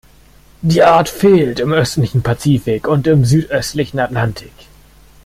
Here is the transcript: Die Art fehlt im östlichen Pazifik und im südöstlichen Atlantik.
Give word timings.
Die 0.63 0.81
Art 0.81 1.09
fehlt 1.09 1.59
im 1.59 1.71
östlichen 1.73 2.23
Pazifik 2.23 2.87
und 2.87 3.05
im 3.05 3.23
südöstlichen 3.23 3.99
Atlantik. 3.99 4.51